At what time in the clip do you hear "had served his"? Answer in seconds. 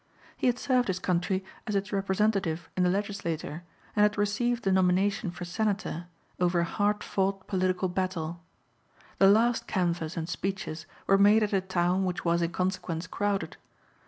0.47-0.97